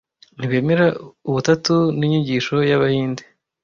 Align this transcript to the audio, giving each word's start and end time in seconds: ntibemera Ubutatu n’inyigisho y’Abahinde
ntibemera 0.37 0.85
Ubutatu 1.29 1.75
n’inyigisho 1.97 2.55
y’Abahinde 2.69 3.23